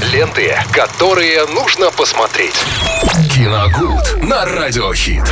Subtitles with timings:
[0.00, 2.54] Ленты, которые нужно посмотреть.
[3.32, 5.22] Киногуд на Радиохит.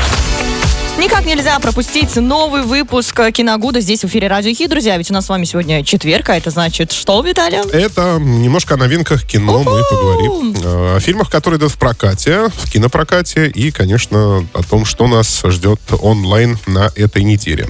[0.99, 4.97] Никак нельзя пропустить новый выпуск Киногуда здесь в эфире Радио Хит, друзья.
[4.99, 7.59] Ведь у нас с вами сегодня четверг, а это значит что, Виталий?
[7.73, 10.55] Это немножко о новинках кино мы поговорим.
[10.65, 15.81] О фильмах, которые идут в прокате, в кинопрокате и, конечно, о том, что нас ждет
[16.01, 17.69] онлайн на этой неделе.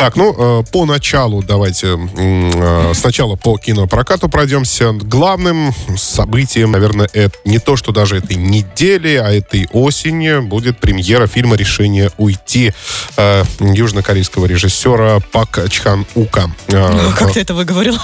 [0.00, 4.92] Так, ну, э, по началу давайте э, сначала по кинопрокату пройдемся.
[4.92, 11.26] Главным событием, наверное, это не то, что даже этой недели, а этой осени будет премьера
[11.26, 12.72] фильма «Решение уйти»
[13.18, 16.50] э, южнокорейского режиссера Пак Чхан Ука.
[16.68, 17.98] Ну, как ты это выговорил?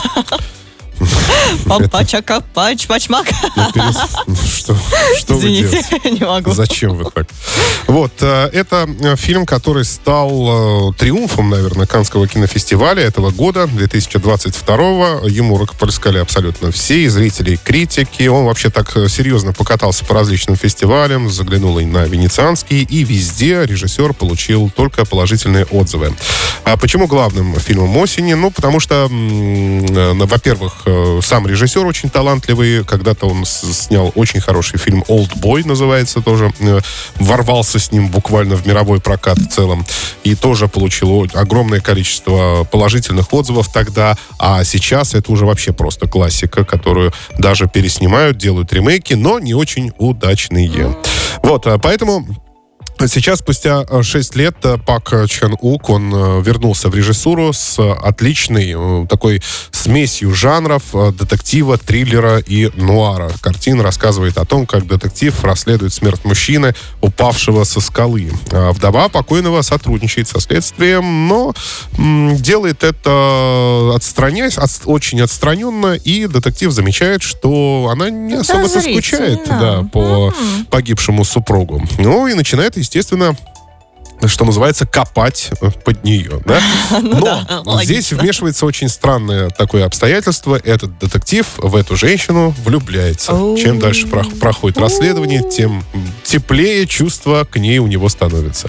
[1.67, 3.27] Папачака, пач, пачмак.
[3.27, 4.77] Что,
[5.19, 6.11] что вы Извините, делаете?
[6.11, 6.53] не могу.
[6.53, 7.27] Зачем вы так?
[7.87, 14.87] Вот, э, это э, фильм, который стал э, триумфом, наверное, Канского кинофестиваля этого года, 2022
[15.29, 18.27] Ему рукоплескали абсолютно все, и зрители, и критики.
[18.27, 24.15] Он вообще так серьезно покатался по различным фестивалям, заглянул и на Венецианский, и везде режиссер
[24.15, 26.15] получил только положительные отзывы.
[26.65, 28.35] А почему главным фильмом осени?
[28.35, 30.86] Ну, потому что, во-первых,
[31.23, 32.85] сам режиссер очень талантливый.
[32.85, 36.53] Когда-то он снял очень хороший фильм «Old Boy» называется тоже.
[36.61, 36.81] Э,
[37.17, 39.85] Ворвался с ним буквально в мировой прокат в целом.
[40.25, 44.17] И тоже получил огромное количество положительных отзывов тогда.
[44.39, 49.93] А сейчас это уже вообще просто классика, которую даже переснимают, делают ремейки, но не очень
[49.99, 50.97] удачные.
[51.43, 52.27] Вот, а поэтому
[52.99, 58.75] Сейчас, спустя 6 лет, э, Пак Чхан Ук, он э, вернулся в режиссуру с отличной
[58.75, 63.31] э, такой смесью жанров э, детектива, триллера и нуара.
[63.43, 68.33] Картина рассказывает о том, как детектив расследует смерть мужчины, упавшего со скалы.
[68.51, 71.55] А Вдова покойного сотрудничает со следствием, но
[71.99, 79.83] делает это отстраняясь, от- очень отстраненно, и детектив замечает, что она не особо-то скучает Подозрительно.
[79.83, 80.35] да, по
[80.71, 81.83] погибшему супругу.
[81.99, 83.37] Ну и начинает, естественно,
[84.25, 85.51] что называется, копать
[85.85, 86.41] под нее.
[86.47, 86.59] Да?
[87.03, 87.85] Но да, логично.
[87.85, 90.57] здесь вмешивается очень странное такое обстоятельство.
[90.57, 93.33] Этот детектив в эту женщину влюбляется.
[93.59, 95.85] Чем дальше про- проходит расследование, тем
[96.25, 98.69] теплее чувство к ней у него становится.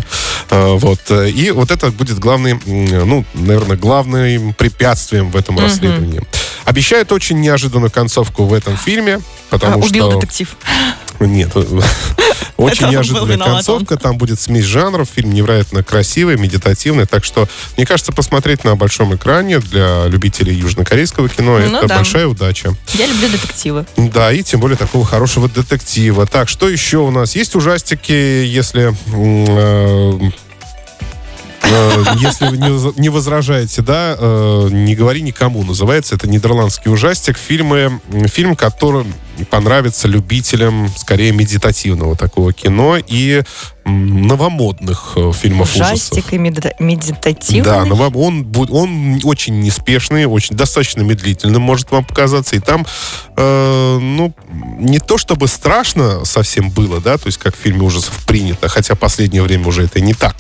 [0.50, 1.00] Э, Вот.
[1.12, 6.22] И вот это будет главный, м, ну, наверное, главным препятствием в этом расследовании.
[6.66, 10.20] Обещают очень неожиданную концовку в этом фильме, потому А, Убил что...
[10.20, 10.58] детектив.
[11.20, 11.52] Нет.
[12.58, 13.98] Очень он был неожиданная концовка.
[13.98, 15.08] Там будет смесь жанров.
[15.14, 17.06] Фильм невероятно красивый, медитативный.
[17.06, 17.48] Так что,
[17.78, 21.96] мне кажется, посмотреть на большом экране для любителей южнокорейского кино Ну это да.
[21.98, 22.76] большая удача.
[22.94, 23.86] Я люблю детективы.
[23.96, 26.26] Да, и тем более такого хорошего детектива.
[26.26, 27.36] Так, что еще у нас?
[27.36, 28.92] Есть ужастики, если...
[29.14, 30.30] э,
[31.62, 35.64] э, Если вы не воз- не возражаете, да, э, не говори никому.
[35.64, 37.38] Называется это нидерландский ужастик.
[37.38, 39.06] Фильмы, фильм, который
[39.46, 43.44] понравится любителям скорее медитативного такого кино и
[43.86, 45.94] новомодных э, фильмов ужасов.
[45.94, 47.64] Ужастик и медита- медитативный.
[47.64, 52.56] Да, но вам он, будет, он очень неспешный, очень достаточно медлительным может вам показаться.
[52.56, 52.86] И там,
[53.38, 54.34] э, ну,
[54.78, 58.96] не то чтобы страшно совсем было, да, то есть как в фильме ужасов принято, хотя
[58.96, 60.36] последнее время уже это не так.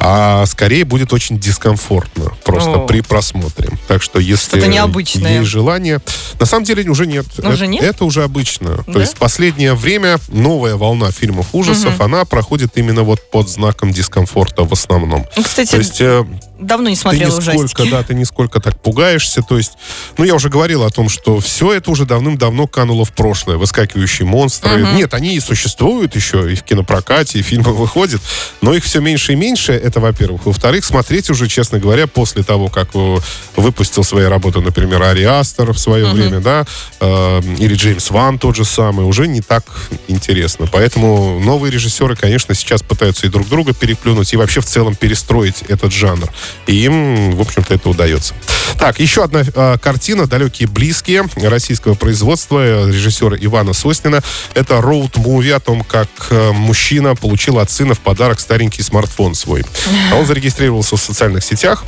[0.00, 2.86] А скорее будет очень дискомфортно просто О.
[2.86, 3.70] при просмотре.
[3.88, 5.38] Так что если Что-то необычное.
[5.40, 6.00] есть желание...
[6.38, 7.26] На самом деле уже нет.
[7.38, 7.82] Уже это, нет?
[7.82, 8.82] это уже обычно.
[8.86, 8.92] Да?
[8.92, 13.92] То есть в последнее время новая волна фильмов ужасов, она проходит именно вот под знаком
[13.92, 15.26] дискомфорта в основном.
[15.36, 16.24] Ну, Кстати, То есть э,
[16.60, 17.90] давно не ты смотрела нисколько, ужастики.
[17.90, 19.42] да, ты нисколько так пугаешься.
[19.42, 19.72] То есть,
[20.18, 23.56] ну, я уже говорил о том, что все это уже давным-давно кануло в прошлое.
[23.56, 24.82] Выскакивающие монстры.
[24.94, 28.20] Нет, они и существуют еще, и в кинопрокате, и фильмы выходят,
[28.60, 30.46] но их все меньше и меньше, это во-первых.
[30.46, 33.16] Во-вторых, смотреть уже, честно говоря, после того, как э,
[33.56, 36.66] выпустил свои работы, например, Ари Астер в свое время, да,
[37.00, 39.64] э, или Джеймс Ван тот же самый, уже не так
[40.08, 40.68] интересно.
[40.70, 45.62] Поэтому новые режиссеры, конечно, сейчас пытаются и друг друга переплюнуть, и вообще в целом перестроить
[45.68, 46.30] этот жанр.
[46.66, 48.34] И им, в общем-то, это удается.
[48.78, 54.22] Так, еще одна э, картина «Далекие близкие» российского производства режиссера Ивана Соснина.
[54.54, 59.64] Это роуд-муви о том, как э, мужчина получил от сына в подарок старенький смартфон свой.
[60.12, 61.84] А он зарегистрировался в социальных сетях,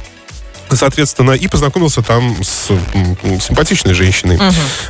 [0.77, 2.69] соответственно, и познакомился там с
[3.47, 4.39] симпатичной женщиной.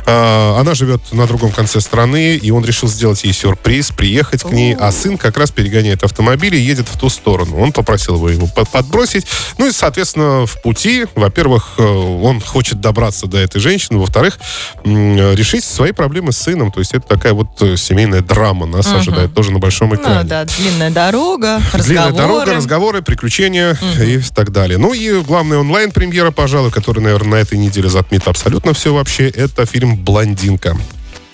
[0.05, 4.51] А, Она живет на другом конце страны, и он решил сделать ей сюрприз, приехать к
[4.51, 7.57] ней, а сын как раз перегоняет автомобиль и едет в ту сторону.
[7.59, 9.25] Он попросил его его под- подбросить.
[9.57, 14.37] Ну и, соответственно, в пути, во-первых, э, он хочет добраться до этой женщины, во-вторых,
[14.83, 16.71] решить свои проблемы с сыном.
[16.71, 20.21] То есть это такая вот э, семейная драма нас ожидает тоже на большом экране.
[20.23, 22.13] Ну да, длинная дорога, Длинная разговоры.
[22.15, 24.77] дорога, разговоры, приключения и так далее.
[24.77, 29.65] Ну и главная онлайн-премьера, пожалуй, которая, наверное, на этой неделе затмит абсолютно все вообще, это
[29.65, 30.77] фильм «Блондинка».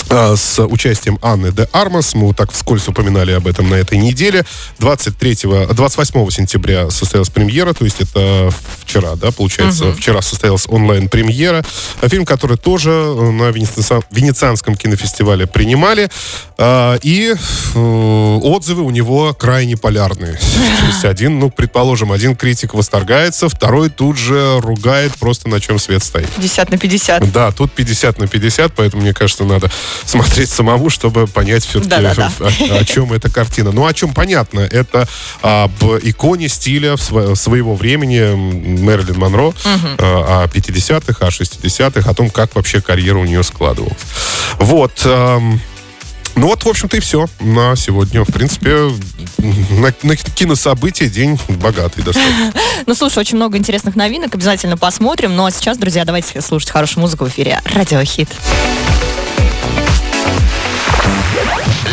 [0.10, 2.16] А, с участием Анны де Армас.
[2.16, 4.44] Мы вот так вскользь упоминали об этом на этой неделе.
[4.80, 5.38] 23,
[5.72, 8.52] 28 сентября состоялась премьера, то есть это
[8.84, 9.98] вчера, да, получается, угу.
[9.98, 11.64] вчера состоялась онлайн-премьера.
[12.02, 16.10] Фильм, который тоже э, на Венецианском кинофестивале принимали.
[16.58, 17.34] А, и
[17.76, 20.34] э, отзывы у него крайне полярные.
[20.34, 25.80] То есть один, ну, предположим, один критик восторгается, второй тут же ругает просто на чем
[25.80, 26.30] свет стоит.
[26.30, 27.32] 50 на 50.
[27.32, 29.70] Да, тут 50 на 50, поэтому, мне кажется, надо
[30.06, 32.48] смотреть самому, чтобы понять все-таки, да, да, да.
[32.76, 33.72] О, о чем эта картина.
[33.72, 35.08] Ну, о чем понятно, это
[35.42, 38.20] об иконе стиля своего времени
[38.82, 39.56] Мэрилин Монро, угу.
[40.00, 43.98] о 50-х, о 60-х, о том, как вообще карьера у нее складывалась.
[44.60, 45.08] Вот.
[46.40, 48.24] Ну вот, в общем-то, и все на сегодня.
[48.24, 48.90] В принципе,
[49.38, 52.54] на, на кинособытия день богатый достаточно.
[52.86, 54.34] Ну, слушай, очень много интересных новинок.
[54.34, 55.36] Обязательно посмотрим.
[55.36, 57.62] Ну, а сейчас, друзья, давайте слушать хорошую музыку в эфире.
[57.66, 58.30] Радиохит.